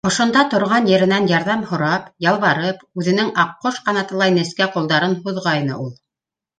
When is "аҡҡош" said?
3.47-3.81